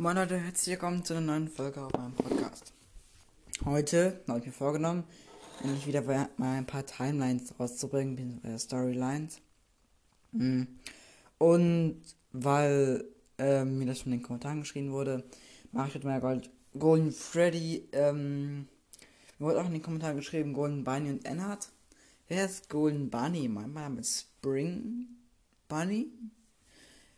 Moin 0.00 0.14
Leute, 0.14 0.38
herzlich 0.38 0.74
willkommen 0.74 1.04
zu 1.04 1.14
einer 1.14 1.26
neuen 1.26 1.48
Folge 1.48 1.82
auf 1.82 1.90
meinem 1.92 2.12
Podcast. 2.12 2.72
Heute 3.64 4.22
habe 4.28 4.38
ich 4.38 4.46
mir 4.46 4.52
vorgenommen, 4.52 5.02
endlich 5.60 5.88
wieder 5.88 6.02
mal 6.02 6.28
ein 6.38 6.66
paar 6.66 6.86
Timelines 6.86 7.52
rauszubringen, 7.58 8.40
äh, 8.44 8.56
Storylines. 8.56 9.40
Mm. 10.30 10.62
Und 11.38 12.00
weil 12.30 13.06
äh, 13.38 13.64
mir 13.64 13.86
das 13.86 13.98
schon 13.98 14.12
in 14.12 14.20
den 14.20 14.24
Kommentaren 14.24 14.60
geschrieben 14.60 14.92
wurde, 14.92 15.24
mache 15.72 15.88
ich 15.88 15.94
heute 15.96 16.06
mal 16.06 16.20
Gold, 16.20 16.48
Golden 16.78 17.10
Freddy. 17.10 17.88
Ähm, 17.90 18.68
mir 19.40 19.48
wurde 19.48 19.60
auch 19.60 19.66
in 19.66 19.72
den 19.72 19.82
Kommentaren 19.82 20.14
geschrieben, 20.14 20.52
Golden 20.52 20.84
Bunny 20.84 21.10
und 21.10 21.24
Ennard. 21.24 21.72
Wer 22.28 22.44
ist 22.44 22.68
Golden 22.68 23.10
Bunny? 23.10 23.48
Mein 23.48 23.72
Name 23.72 23.98
ist 23.98 24.20
Spring 24.20 25.08
Bunny? 25.66 26.06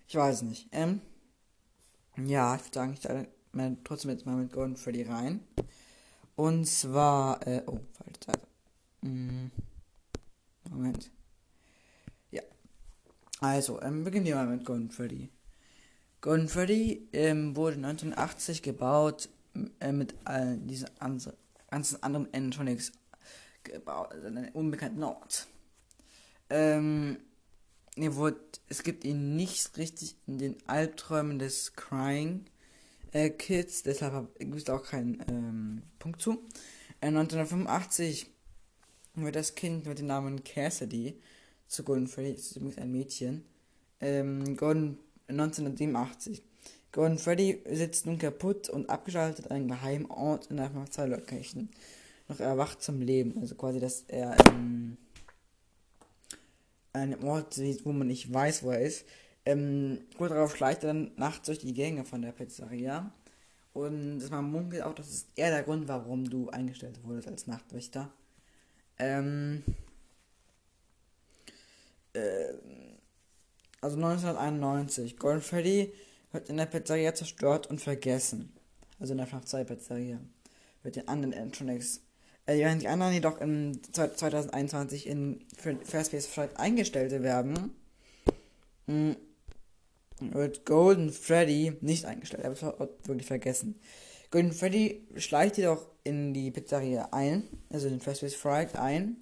Ich 0.08 0.16
weiß 0.16 0.40
nicht. 0.42 0.70
Ähm, 0.72 1.02
ja, 2.16 2.56
ich 2.56 2.62
würde 2.62 2.74
sagen, 2.74 2.92
ich 2.92 2.98
stelle 3.00 3.28
trotzdem 3.84 4.10
jetzt 4.10 4.26
mal 4.26 4.36
mit 4.36 4.52
Golden 4.52 4.76
Freddy 4.76 5.02
rein. 5.02 5.40
Und 6.36 6.66
zwar, 6.66 7.46
äh, 7.46 7.62
oh, 7.66 7.80
falsche 7.92 8.24
Seite. 8.24 8.46
Hm, 9.02 9.50
Moment. 10.70 11.10
Ja. 12.30 12.42
Also, 13.40 13.80
ähm, 13.82 14.04
beginnen 14.04 14.26
wir 14.26 14.36
mal 14.36 14.46
mit 14.46 14.64
Golden 14.64 14.90
Freddy. 14.90 15.30
Golden 16.20 16.48
Freddy 16.48 17.08
ähm, 17.12 17.56
wurde 17.56 17.76
1980 17.76 18.62
gebaut 18.62 19.28
äh, 19.80 19.92
mit 19.92 20.14
all 20.24 20.58
diesen 20.58 20.88
ganzen 20.98 22.02
anderen 22.02 22.32
Animatronics 22.32 22.92
gebaut, 23.64 24.12
also 24.12 24.26
an 24.26 24.38
einem 24.38 24.52
unbekannten 24.52 25.02
Ort. 25.02 25.46
Ähm, 26.50 27.18
er 27.96 28.16
wurde, 28.16 28.40
es 28.68 28.82
gibt 28.82 29.04
ihn 29.04 29.36
nicht 29.36 29.76
richtig 29.76 30.16
in 30.26 30.38
den 30.38 30.56
Albträumen 30.66 31.38
des 31.38 31.74
Crying 31.74 32.46
äh, 33.12 33.30
Kids, 33.30 33.82
deshalb 33.82 34.38
gibt 34.38 34.54
es 34.56 34.70
auch 34.70 34.84
keinen 34.84 35.22
ähm, 35.28 35.82
Punkt 35.98 36.22
zu. 36.22 36.42
Äh, 37.00 37.08
1985 37.08 38.26
wird 39.14 39.36
das 39.36 39.54
Kind 39.54 39.86
mit 39.86 39.98
dem 39.98 40.06
Namen 40.06 40.44
Cassidy 40.44 41.20
zu 41.66 41.82
Golden 41.84 42.06
Freddy, 42.06 42.34
das 42.34 42.46
ist 42.46 42.56
übrigens 42.56 42.78
ein 42.78 42.92
Mädchen, 42.92 43.44
ähm, 44.00 44.56
Golden, 44.56 44.98
1987. 45.28 46.42
Golden 46.92 47.18
Freddy 47.18 47.62
sitzt 47.70 48.06
nun 48.06 48.18
kaputt 48.18 48.68
und 48.68 48.90
abgeschaltet 48.90 49.46
an 49.46 49.56
einem 49.56 49.68
geheimen 49.68 50.06
Ort 50.06 50.46
in 50.46 50.56
der 50.56 50.68
Polizeilocation. 50.68 51.68
Noch 52.28 52.40
erwacht 52.40 52.82
zum 52.82 53.00
Leben, 53.00 53.38
also 53.40 53.54
quasi, 53.54 53.78
dass 53.78 54.04
er 54.08 54.36
ähm, 54.48 54.96
einem 56.92 57.22
Ort 57.24 57.54
sieht, 57.54 57.84
wo 57.84 57.92
man 57.92 58.06
nicht 58.06 58.32
weiß, 58.32 58.62
wo 58.62 58.70
er 58.70 58.80
ist. 58.80 59.04
Ähm, 59.46 60.00
kurz 60.16 60.30
darauf 60.30 60.56
schleicht 60.56 60.84
er 60.84 60.88
dann 60.88 61.12
nachts 61.16 61.46
durch 61.46 61.58
die 61.58 61.74
Gänge 61.74 62.04
von 62.04 62.22
der 62.22 62.32
Pizzeria. 62.32 63.12
Und 63.72 64.28
man 64.30 64.50
munkelt 64.50 64.82
auch, 64.82 64.94
das 64.94 65.08
ist 65.08 65.28
eher 65.36 65.50
der 65.50 65.62
Grund, 65.62 65.88
warum 65.88 66.28
du 66.28 66.50
eingestellt 66.50 67.00
wurdest 67.04 67.28
als 67.28 67.46
Nachtwächter. 67.46 68.10
Ähm, 68.98 69.62
äh, 72.12 72.52
also 73.80 73.96
1991. 73.96 75.16
Golden 75.18 75.40
Freddy 75.40 75.92
wird 76.32 76.48
in 76.48 76.56
der 76.56 76.66
Pizzeria 76.66 77.14
zerstört 77.14 77.68
und 77.68 77.80
vergessen. 77.80 78.52
Also 78.98 79.12
in 79.12 79.18
der 79.18 79.26
FNAF 79.26 79.46
2 79.46 79.64
Pizzeria. 79.64 80.20
Wird 80.82 80.96
den 80.96 81.08
anderen 81.08 81.32
Electronics 81.32 82.02
während 82.58 82.82
die 82.82 82.88
anderen 82.88 83.12
jedoch 83.12 83.40
im 83.40 83.80
2021 83.92 85.06
in 85.06 85.44
Fairspace 85.84 86.26
Flight 86.26 86.58
eingestellte 86.58 87.22
werden, 87.22 87.74
hm, 88.86 89.16
wird 90.20 90.66
Golden 90.66 91.12
Freddy 91.12 91.76
nicht 91.80 92.04
eingestellt. 92.04 92.44
Er 92.44 92.60
wird 92.60 93.08
wirklich 93.08 93.26
vergessen. 93.26 93.80
Golden 94.30 94.52
Freddy 94.52 95.06
schleicht 95.16 95.56
jedoch 95.56 95.86
in 96.04 96.34
die 96.34 96.50
Pizzeria 96.50 97.08
ein, 97.12 97.44
also 97.70 97.88
in 97.88 98.00
Fairspace 98.00 98.34
Fright 98.34 98.76
ein 98.76 99.16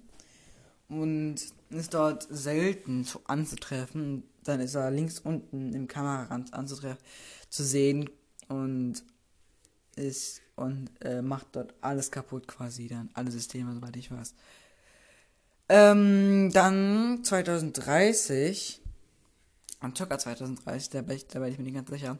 und 0.87 1.35
ist 1.69 1.93
dort 1.93 2.27
selten 2.29 3.05
zu 3.05 3.21
anzutreffen. 3.25 4.23
Dann 4.43 4.59
ist 4.59 4.75
er 4.75 4.91
links 4.91 5.19
unten 5.19 5.73
im 5.73 5.87
Kamerarand 5.87 6.53
anzutreffen, 6.53 7.03
zu 7.49 7.63
sehen 7.63 8.09
und 8.47 9.03
ist 9.99 10.41
und 10.55 10.89
äh, 11.01 11.21
macht 11.21 11.47
dort 11.53 11.73
alles 11.81 12.11
kaputt 12.11 12.47
quasi, 12.47 12.87
dann 12.87 13.09
alle 13.13 13.31
Systeme, 13.31 13.73
soweit 13.73 13.95
ich 13.95 14.11
weiß. 14.11 14.33
Ähm, 15.69 16.51
dann 16.51 17.23
2030, 17.23 18.81
am 19.81 19.95
circa 19.95 20.17
2030, 20.17 20.89
da 20.89 21.01
bin 21.01 21.17
ich, 21.17 21.57
mir 21.57 21.63
nicht 21.63 21.75
ganz 21.75 21.89
sicher, 21.89 22.17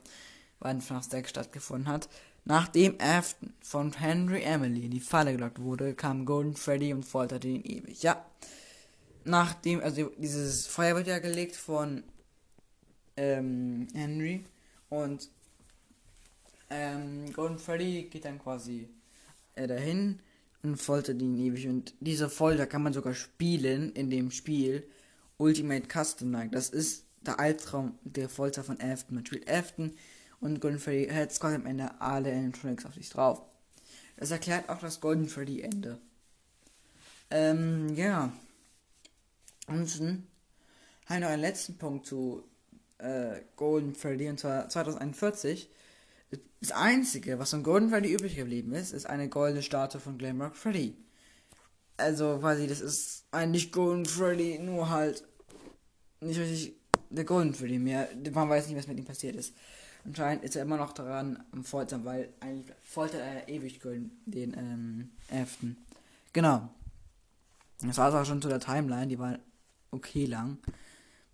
wann 0.59 0.81
FNAF 0.81 1.05
Stack 1.05 1.27
stattgefunden 1.27 1.87
hat. 1.87 2.09
Nachdem 2.45 2.95
Afton 2.99 3.53
von 3.61 3.91
Henry 3.93 4.43
Emily 4.43 4.85
in 4.85 4.91
die 4.91 4.99
Falle 4.99 5.33
gelockt 5.33 5.59
wurde, 5.59 5.93
kam 5.93 6.25
Golden 6.25 6.55
Freddy 6.55 6.93
und 6.93 7.03
folterte 7.03 7.47
ihn 7.47 7.63
ewig. 7.63 8.01
Ja. 8.03 8.25
Nachdem, 9.25 9.81
also 9.81 10.11
dieses 10.17 10.65
Feuer 10.67 10.95
wird 10.95 11.07
ja 11.07 11.19
gelegt 11.19 11.55
von 11.55 12.03
ähm, 13.17 13.87
Henry 13.93 14.45
und 14.89 15.29
ähm, 16.69 17.31
Golden 17.33 17.59
Freddy 17.59 18.03
geht 18.03 18.25
dann 18.25 18.39
quasi 18.39 18.89
äh, 19.55 19.67
dahin 19.67 20.19
und 20.63 20.77
foltert 20.77 21.21
ihn 21.21 21.37
ewig. 21.37 21.67
Und 21.67 21.93
diese 21.99 22.29
Folter 22.29 22.67
kann 22.67 22.83
man 22.83 22.93
sogar 22.93 23.13
spielen 23.13 23.91
in 23.93 24.09
dem 24.09 24.31
Spiel 24.31 24.87
Ultimate 25.37 25.87
Custom 25.87 26.31
Night. 26.31 26.53
Das 26.53 26.69
ist 26.69 27.05
der 27.21 27.39
Albtraum 27.39 27.97
der 28.03 28.29
Folter 28.29 28.63
von 28.63 28.79
Afton. 28.81 29.15
Man 29.15 29.25
spielt 29.25 29.49
Afton 29.49 29.93
und 30.39 30.61
Golden 30.61 30.79
Freddy 30.79 31.07
hält 31.09 31.37
quasi 31.39 31.55
am 31.55 31.65
Ende 31.65 31.99
alle 31.99 32.31
Animatronics 32.31 32.85
auf 32.85 32.93
sich 32.93 33.09
drauf. 33.09 33.41
Das 34.17 34.31
erklärt 34.31 34.69
auch 34.69 34.79
das 34.79 34.99
Golden 34.99 35.27
Freddy 35.27 35.61
Ende. 35.61 35.99
Ähm, 37.31 37.93
ja. 37.95 38.33
Ansonsten 39.67 40.27
habe 41.05 41.19
ich 41.19 41.21
noch 41.21 41.29
einen 41.29 41.41
letzten 41.41 41.77
Punkt 41.77 42.05
zu 42.05 42.43
äh, 42.97 43.41
Golden 43.55 43.95
Freddy 43.95 44.29
und 44.29 44.39
zwar 44.39 44.67
2041 44.67 45.69
das 46.61 46.71
einzige, 46.71 47.39
was 47.39 47.51
von 47.51 47.63
Golden 47.63 47.89
Freddy 47.89 48.13
übrig 48.13 48.35
geblieben 48.35 48.73
ist, 48.73 48.91
ist 48.91 49.05
eine 49.05 49.29
goldene 49.29 49.63
Statue 49.63 50.01
von 50.01 50.17
Glamrock 50.17 50.55
Freddy. 50.55 50.95
Also 51.97 52.37
quasi, 52.39 52.67
das 52.67 52.81
ist 52.81 53.25
eigentlich 53.31 53.71
Golden 53.71 54.05
Freddy, 54.05 54.59
nur 54.59 54.89
halt 54.89 55.23
nicht 56.21 56.39
richtig 56.39 56.75
der 57.09 57.25
Golden 57.25 57.53
Freddy 57.53 57.79
mehr. 57.79 58.09
Man 58.33 58.49
weiß 58.49 58.67
nicht, 58.67 58.77
was 58.77 58.87
mit 58.87 58.97
ihm 58.97 59.05
passiert 59.05 59.35
ist. 59.35 59.53
Anscheinend 60.05 60.43
ist 60.43 60.55
er 60.55 60.63
immer 60.63 60.77
noch 60.77 60.93
daran 60.93 61.43
am 61.51 61.63
Foltern, 61.63 62.05
weil 62.05 62.29
eigentlich 62.39 62.73
foltert 62.81 63.21
er 63.21 63.49
ewig 63.49 63.79
den 64.25 64.53
ähm, 64.57 65.09
Elften. 65.29 65.77
Genau. 66.33 66.69
Das 67.81 67.97
war 67.97 68.09
es 68.09 68.15
auch 68.15 68.25
schon 68.25 68.41
zu 68.41 68.49
der 68.49 68.59
Timeline, 68.59 69.07
die 69.07 69.19
war 69.19 69.39
okay 69.91 70.25
lang. 70.25 70.57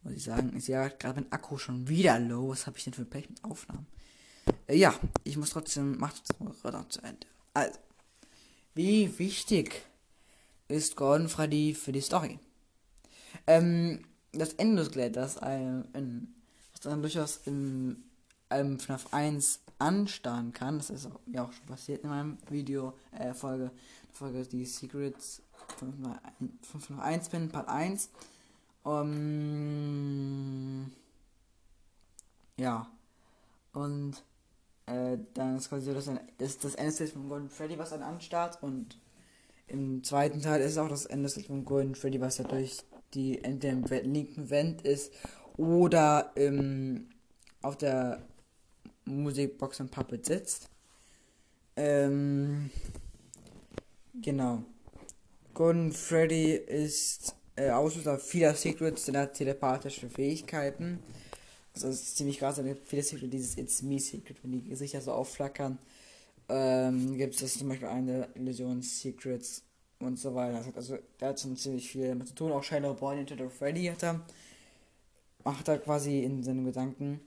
Muss 0.03 0.13
ich 0.13 0.23
sagen. 0.23 0.53
Ich 0.55 0.65
sehe 0.65 0.91
gerade 0.99 1.21
mein 1.21 1.31
Akku 1.31 1.57
schon 1.57 1.87
wieder 1.87 2.19
low. 2.19 2.49
Was 2.49 2.67
habe 2.67 2.77
ich 2.77 2.83
denn 2.83 2.93
für 2.93 3.05
Pech 3.05 3.29
mit 3.29 3.43
Aufnahmen? 3.43 3.87
Äh, 4.67 4.77
ja, 4.77 4.93
ich 5.23 5.37
muss 5.37 5.51
trotzdem, 5.51 5.97
macht 5.97 6.23
trotzdem 6.25 6.89
zu 6.89 7.01
Ende. 7.01 7.27
Also, 7.53 7.79
wie 8.73 9.17
wichtig 9.19 9.85
ist 10.67 10.95
Gordon 10.95 11.29
Freddy 11.29 11.73
für 11.73 11.91
die 11.91 12.01
Story? 12.01 12.39
Ähm, 13.47 14.05
das 14.31 14.53
Endoskelett, 14.53 15.15
das, 15.15 15.37
ein, 15.37 15.87
in, 15.93 16.33
was 16.71 16.81
dann 16.81 17.01
durchaus 17.01 17.37
in 17.45 18.03
einem 18.49 18.79
FNAF 18.79 19.13
1 19.13 19.61
anstarren 19.79 20.53
kann, 20.53 20.77
das 20.77 20.89
ist 20.89 21.09
ja 21.27 21.43
auch 21.43 21.51
schon 21.51 21.65
passiert 21.65 22.03
in 22.03 22.09
meinem 22.09 22.37
Video, 22.49 22.93
äh, 23.11 23.33
Folge, 23.33 23.71
Folge 24.11 24.45
die 24.45 24.65
Secrets 24.65 25.41
501 25.77 27.29
Pin, 27.29 27.49
Part 27.49 27.67
1. 27.67 28.09
Um, 28.83 29.11
ja. 32.57 32.87
Und 33.73 34.23
äh, 34.87 35.17
dann 35.33 35.57
ist 35.57 35.69
quasi 35.69 35.85
so, 35.85 35.93
dass 35.93 36.09
das, 36.37 36.57
das 36.57 36.75
Ende 36.75 37.07
von 37.07 37.29
Golden 37.29 37.49
Freddy, 37.49 37.77
was 37.77 37.89
dann 37.89 38.03
anstarrt. 38.03 38.61
Und 38.61 38.99
im 39.67 40.03
zweiten 40.03 40.41
Teil 40.41 40.61
ist 40.61 40.77
auch 40.77 40.89
das 40.89 41.05
Ende 41.05 41.29
von 41.29 41.65
Golden 41.65 41.95
Freddy, 41.95 42.21
was 42.21 42.37
ja 42.37 42.45
durch 42.45 42.83
die 43.13 43.43
entweder 43.43 44.01
im 44.01 44.13
linken 44.13 44.49
Wand 44.49 44.81
ist 44.83 45.13
oder 45.57 46.31
im, 46.35 47.07
auf 47.61 47.77
der 47.77 48.21
Musikbox 49.05 49.79
und 49.79 49.91
Puppet 49.91 50.25
sitzt. 50.25 50.69
Ähm, 51.75 52.69
genau. 54.21 54.63
Golden 55.53 55.93
Freddy 55.93 56.53
ist 56.53 57.35
äh, 57.55 57.69
Auslöser 57.69 58.19
vieler 58.19 58.53
Secrets, 58.53 59.05
der 59.05 59.21
hat 59.21 59.33
telepathische 59.33 60.09
Fähigkeiten. 60.09 60.99
Also 61.75 61.87
das 61.87 62.01
ist 62.01 62.17
ziemlich 62.17 62.39
krass, 62.39 62.55
gibt 62.55 62.87
viele 62.87 63.03
Secret, 63.03 63.31
dieses 63.31 63.57
It's 63.57 63.81
Me 63.81 63.99
Secret, 63.99 64.37
wenn 64.41 64.53
die 64.53 64.63
Gesichter 64.63 65.01
so 65.01 65.11
aufflackern. 65.11 65.77
Ähm, 66.47 67.17
gibt 67.17 67.41
es 67.41 67.57
zum 67.57 67.67
Beispiel 67.67 67.89
eine 67.89 68.29
Illusion 68.35 68.81
Secrets 68.81 69.61
und 69.99 70.17
so 70.17 70.33
weiter. 70.35 70.63
Also 70.75 70.97
der 71.19 71.29
hat 71.29 71.39
schon 71.39 71.57
ziemlich 71.57 71.89
viel 71.89 72.07
damit 72.07 72.29
zu 72.29 72.35
tun. 72.35 72.51
Auch 72.53 72.63
Shadow 72.63 72.93
Boy 72.93 73.19
Into 73.19 73.35
the 73.35 73.49
Freddy 73.49 73.85
hat 73.87 74.03
er. 74.03 74.21
Macht 75.43 75.67
er 75.67 75.77
quasi 75.79 76.23
in 76.23 76.43
seinen 76.43 76.63
Gedanken. 76.65 77.19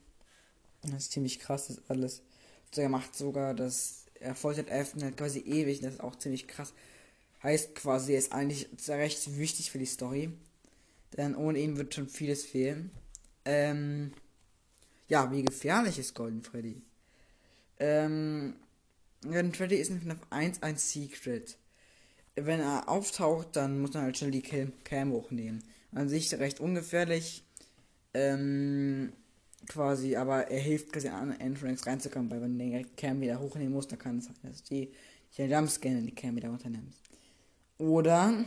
Das 0.83 1.05
ist 1.05 1.13
ziemlich 1.13 1.39
krass, 1.41 1.69
das 1.69 1.83
alles 1.89 2.23
So, 2.73 2.81
er 2.81 2.89
macht 2.89 3.15
sogar 3.15 3.55
das, 3.55 4.07
er 4.21 4.35
foltert 4.35 4.71
Afton 4.71 5.03
halt 5.03 5.17
quasi 5.17 5.41
ewig, 5.41 5.81
das 5.81 5.95
ist 5.95 6.01
auch 6.01 6.17
ziemlich 6.17 6.49
krass. 6.49 6.73
Heißt 7.43 7.75
quasi, 7.75 8.13
er 8.13 8.19
ist 8.19 8.33
eigentlich 8.33 8.69
recht 8.89 9.39
wichtig 9.39 9.71
für 9.71 9.79
die 9.79 9.87
Story. 9.87 10.31
Denn 11.17 11.37
ohne 11.37 11.59
ihn 11.59 11.77
wird 11.77 11.95
schon 11.95 12.09
vieles 12.09 12.45
fehlen. 12.45 12.91
Ähm, 13.45 14.13
ja, 15.09 15.31
wie 15.33 15.43
gefährlich 15.43 15.99
ist 15.99 16.15
Golden 16.15 16.43
Freddy? 16.43 16.83
Ähm, 17.81 18.55
Golden 19.23 19.53
Freddy 19.53 19.77
ist 19.77 19.91
in 19.91 20.01
FNAF 20.01 20.19
1 20.31 20.63
ein 20.63 20.77
Secret. 20.77 21.57
Wenn 22.37 22.61
er 22.61 22.89
auftaucht, 22.89 23.57
dann 23.57 23.81
muss 23.81 23.95
man 23.95 24.05
halt 24.05 24.19
schnell 24.19 24.31
die 24.31 24.43
Cam, 24.43 25.13
hochnehmen. 25.13 25.65
An 25.93 26.09
sich 26.09 26.33
recht 26.35 26.61
ungefährlich. 26.61 27.43
Ähm, 28.15 29.13
quasi, 29.67 30.17
aber 30.17 30.49
er 30.51 30.61
hilft 30.61 30.93
quasi 30.93 31.09
an 31.09 31.39
Entrance 31.41 31.87
reinzukommen, 31.87 32.31
weil 32.31 32.43
wenn 32.43 32.59
du 32.59 32.65
den 32.65 32.97
Cam 32.97 33.21
wieder 33.21 33.41
hochnehmen 33.41 33.73
musst, 33.73 33.91
dann 33.91 33.99
kann 33.99 34.19
es 34.19 34.27
sein, 34.27 34.37
dass 34.43 34.63
die, 34.63 34.93
die 35.37 35.43
Jumpscanner 35.43 36.03
die 36.03 36.15
Cam 36.15 36.37
wieder 36.37 36.51
runternimmst. 36.51 37.01
Oder 37.79 38.45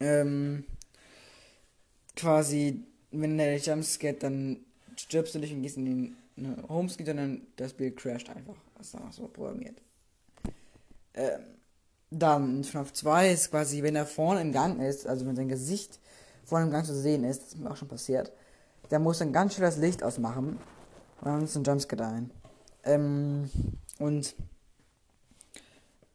ähm, 0.00 0.64
quasi, 2.16 2.84
wenn 3.10 3.38
der 3.38 3.56
Jumpscare, 3.58 4.14
dann 4.14 4.64
stirbst 4.98 5.34
du 5.34 5.38
nicht 5.38 5.52
und 5.52 5.62
gehst 5.62 5.76
in 5.76 5.84
den 5.84 6.16
ne, 6.36 6.56
Homescreen, 6.68 7.06
sondern 7.06 7.46
das 7.56 7.72
Bild 7.72 7.96
crasht 7.96 8.28
einfach. 8.30 8.56
Das 8.76 8.94
ist 8.94 9.16
so 9.16 9.28
programmiert. 9.28 9.80
Ähm, 11.14 11.40
dann 12.10 12.64
FNAF 12.64 12.92
2 12.92 13.32
ist 13.32 13.50
quasi, 13.50 13.82
wenn 13.82 13.96
er 13.96 14.06
vorne 14.06 14.40
im 14.40 14.52
Gang 14.52 14.80
ist, 14.80 15.06
also 15.06 15.26
wenn 15.26 15.36
sein 15.36 15.48
Gesicht 15.48 15.98
vorne 16.44 16.66
im 16.66 16.70
Gang 16.70 16.86
zu 16.86 16.94
sehen 16.94 17.24
ist, 17.24 17.42
das 17.42 17.48
ist 17.48 17.58
mir 17.58 17.70
auch 17.70 17.76
schon 17.76 17.88
passiert, 17.88 18.32
der 18.90 18.98
muss 18.98 19.18
dann 19.18 19.32
ganz 19.32 19.54
schön 19.54 19.64
das 19.64 19.76
Licht 19.76 20.02
ausmachen. 20.02 20.58
Und 21.20 21.26
dann 21.26 21.44
ist 21.44 21.56
ein 21.56 21.64
Jumpscare 21.64 22.06
ein. 22.06 22.30
Ähm, 22.84 23.50
und 23.98 24.34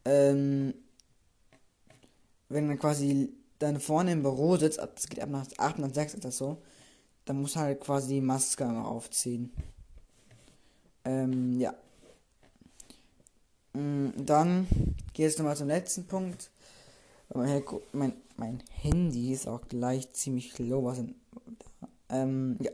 ähm, 0.06 0.74
wenn 2.50 2.68
man 2.68 2.79
quasi 2.79 3.33
dann 3.59 3.79
vorne 3.79 4.13
im 4.13 4.24
Büro 4.24 4.57
sitzt, 4.57 4.79
das 4.79 5.07
geht 5.07 5.21
ab 5.21 5.29
nach 5.29 5.45
8 5.57 5.79
und 5.79 5.94
6 5.94 6.15
ist 6.15 6.25
das 6.25 6.38
so, 6.38 6.62
dann 7.25 7.41
muss 7.41 7.55
halt 7.55 7.81
quasi 7.81 8.15
die 8.15 8.21
Maske 8.21 8.63
immer 8.63 8.87
aufziehen. 8.87 9.51
Ähm, 11.05 11.59
ja. 11.59 11.73
Mm, 13.73 14.09
dann 14.17 14.67
geht 15.13 15.27
es 15.27 15.37
nochmal 15.37 15.57
zum 15.57 15.67
letzten 15.67 16.05
Punkt. 16.05 16.51
Mein, 17.33 17.63
mein, 17.93 18.13
mein 18.37 18.63
Handy 18.81 19.31
ist 19.31 19.47
auch 19.47 19.61
gleich 19.67 20.11
ziemlich 20.13 20.57
low. 20.59 20.83
Was 20.83 20.99
in, 20.99 21.15
ähm, 22.09 22.57
ja. 22.59 22.71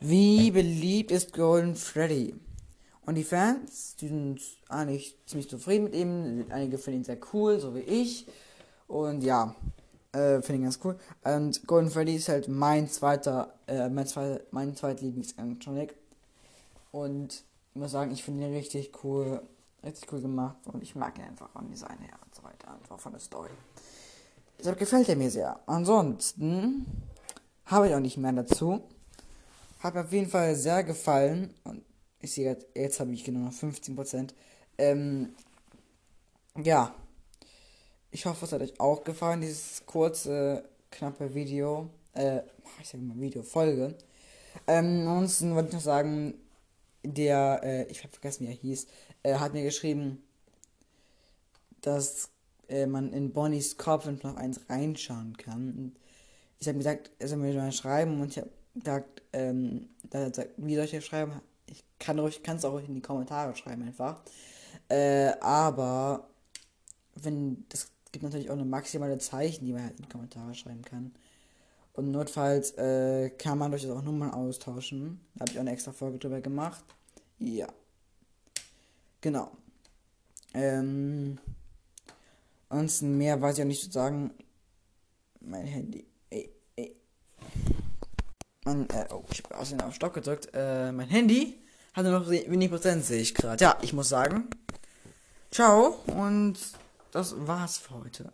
Wie 0.00 0.50
beliebt 0.50 1.12
ist 1.12 1.32
Golden 1.32 1.76
Freddy? 1.76 2.34
Und 3.06 3.16
die 3.16 3.24
Fans, 3.24 3.96
die 3.96 4.08
sind 4.08 4.40
eigentlich 4.68 5.16
ziemlich 5.26 5.48
zufrieden 5.48 5.84
mit 5.84 5.94
ihm. 5.94 6.46
Einige 6.50 6.78
finden 6.78 7.00
ihn 7.00 7.04
sehr 7.04 7.18
cool, 7.32 7.58
so 7.58 7.74
wie 7.74 7.80
ich. 7.80 8.26
Und 8.86 9.22
ja, 9.22 9.56
äh, 10.12 10.42
finde 10.42 10.54
ich 10.54 10.62
ganz 10.62 10.78
cool. 10.84 10.98
Und 11.24 11.66
Golden 11.66 11.90
Freddy 11.90 12.16
ist 12.16 12.28
halt 12.28 12.48
mein 12.48 12.88
zweiter, 12.88 13.54
äh, 13.66 13.88
mein 13.88 14.06
zweiter, 14.06 14.42
mein 14.50 14.76
zweitlieblings-Animatronic. 14.76 15.94
Und 16.90 17.44
ich 17.74 17.80
muss 17.80 17.90
sagen, 17.90 18.12
ich 18.12 18.22
finde 18.22 18.46
ihn 18.46 18.54
richtig 18.54 18.92
cool, 19.02 19.42
richtig 19.82 20.12
cool 20.12 20.20
gemacht 20.20 20.56
und 20.72 20.82
ich 20.82 20.94
mag 20.94 21.18
ihn 21.18 21.24
einfach 21.24 21.48
von 21.50 21.68
Design 21.70 21.98
her 22.00 22.18
und 22.24 22.34
so 22.34 22.42
weiter, 22.42 22.72
einfach 22.74 23.00
von 23.00 23.12
der 23.12 23.20
Story. 23.20 23.50
Deshalb 24.58 24.78
gefällt 24.78 25.08
er 25.08 25.16
mir 25.16 25.30
sehr. 25.30 25.58
Ansonsten 25.66 26.86
habe 27.64 27.88
ich 27.88 27.94
auch 27.94 28.00
nicht 28.00 28.18
mehr 28.18 28.32
dazu. 28.32 28.82
Hat 29.80 29.94
mir 29.94 30.02
auf 30.02 30.12
jeden 30.12 30.28
Fall 30.30 30.54
sehr 30.54 30.84
gefallen 30.84 31.54
und 31.64 31.82
ich 32.20 32.32
sehe 32.32 32.56
jetzt 32.74 33.00
habe 33.00 33.12
ich 33.12 33.24
genau 33.24 33.40
noch 33.40 33.52
15%. 33.52 34.30
Ähm, 34.78 35.34
ja, 36.62 36.94
ich 38.12 38.26
hoffe, 38.26 38.44
es 38.44 38.52
hat 38.52 38.60
euch 38.60 38.78
auch 38.78 39.02
gefallen, 39.04 39.40
dieses 39.40 39.84
kurze, 39.86 40.64
knappe 40.90 41.34
Video. 41.34 41.88
Äh, 42.12 42.40
ich 42.80 42.88
sag 42.88 43.00
mal 43.00 43.18
Video, 43.18 43.42
Folge. 43.42 43.96
Ähm, 44.66 45.08
ansonsten 45.08 45.54
wollte 45.54 45.68
ich 45.68 45.74
noch 45.74 45.80
sagen, 45.80 46.34
der, 47.02 47.60
äh, 47.64 47.84
ich 47.90 48.04
habe 48.04 48.12
vergessen, 48.12 48.46
wie 48.46 48.50
er 48.50 48.56
hieß, 48.56 48.86
äh, 49.22 49.34
hat 49.36 49.54
mir 49.54 49.64
geschrieben, 49.64 50.22
dass 51.80 52.28
äh, 52.68 52.86
man 52.86 53.12
in 53.14 53.32
Bonnies 53.32 53.78
Kopf 53.78 54.06
noch 54.06 54.36
eins 54.36 54.60
reinschauen 54.68 55.36
kann. 55.38 55.72
Und 55.72 55.96
ich 56.60 56.68
habe 56.68 56.78
gesagt, 56.78 57.10
er 57.18 57.28
soll 57.28 57.38
mir 57.38 57.54
mal 57.54 57.72
schreiben 57.72 58.20
und 58.20 58.28
ich 58.28 58.38
habe 58.38 58.50
gesagt, 58.74 59.22
ähm, 59.32 59.88
da 60.10 60.32
sagt, 60.32 60.50
wie 60.58 60.76
soll 60.76 60.84
ich 60.84 60.92
das 60.92 61.04
schreiben? 61.06 61.40
Ich 61.66 61.82
kann 61.98 62.18
es 62.18 62.64
auch 62.64 62.78
in 62.78 62.94
die 62.94 63.00
Kommentare 63.00 63.56
schreiben 63.56 63.84
einfach. 63.84 64.20
Äh, 64.90 65.32
aber 65.40 66.28
wenn 67.14 67.64
das 67.68 67.91
gibt 68.12 68.22
natürlich 68.22 68.50
auch 68.50 68.54
eine 68.54 68.64
maximale 68.64 69.18
Zeichen, 69.18 69.64
die 69.64 69.72
man 69.72 69.84
halt 69.84 69.98
in 69.98 70.04
die 70.04 70.08
Kommentare 70.08 70.54
schreiben 70.54 70.82
kann. 70.82 71.12
Und 71.94 72.10
notfalls 72.10 72.72
äh, 72.78 73.30
kann 73.30 73.58
man 73.58 73.70
durchaus 73.70 73.90
auch 73.90 74.02
Nummern 74.02 74.30
austauschen. 74.30 75.20
Da 75.34 75.40
habe 75.40 75.52
ich 75.52 75.58
auch 75.58 75.62
eine 75.62 75.72
extra 75.72 75.92
Folge 75.92 76.18
drüber 76.18 76.40
gemacht. 76.40 76.84
Ja. 77.38 77.68
Genau. 79.20 79.50
Ähm. 80.54 81.38
Ansonsten 82.68 83.18
mehr 83.18 83.40
weiß 83.40 83.58
ich 83.58 83.62
auch 83.62 83.68
nicht 83.68 83.82
zu 83.84 83.90
sagen. 83.90 84.30
Mein 85.40 85.66
Handy. 85.66 86.06
Ey, 86.30 86.50
ey. 86.76 86.96
Mein, 88.64 88.88
äh, 88.90 89.06
oh, 89.10 89.24
ich 89.30 89.42
habe 89.42 89.58
außerdem 89.58 89.86
auf 89.86 89.94
Stock 89.94 90.14
gedrückt. 90.14 90.48
Äh, 90.54 90.92
mein 90.92 91.08
Handy 91.08 91.58
hatte 91.92 92.10
noch 92.10 92.30
wenig 92.30 92.70
Prozent, 92.70 93.04
sehe 93.04 93.20
ich 93.20 93.34
gerade. 93.34 93.62
Ja, 93.62 93.76
ich 93.82 93.92
muss 93.92 94.08
sagen. 94.08 94.48
Ciao 95.50 95.98
und 96.06 96.58
das 97.12 97.46
war's 97.46 97.78
für 97.78 97.94
heute. 97.94 98.32